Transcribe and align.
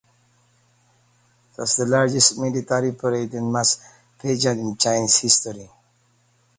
It 1.53 1.59
was 1.61 1.75
the 1.75 1.85
largest 1.85 2.35
military 2.39 2.91
parade 2.91 3.33
and 3.35 3.53
mass 3.53 3.77
pageant 4.17 4.59
in 4.59 4.75
Chinese 4.75 5.17
history. 5.19 5.69